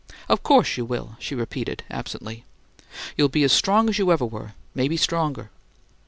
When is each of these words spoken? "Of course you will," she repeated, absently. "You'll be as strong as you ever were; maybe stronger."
"Of 0.27 0.41
course 0.41 0.77
you 0.77 0.85
will," 0.85 1.15
she 1.19 1.35
repeated, 1.35 1.83
absently. 1.91 2.43
"You'll 3.15 3.29
be 3.29 3.43
as 3.43 3.53
strong 3.53 3.87
as 3.87 3.99
you 3.99 4.11
ever 4.11 4.25
were; 4.25 4.53
maybe 4.73 4.97
stronger." 4.97 5.51